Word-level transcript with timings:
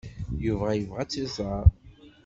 Yuba 0.45 0.67
yebɣa 0.79 0.99
ad 1.03 1.09
tt-iẓer. 1.09 1.65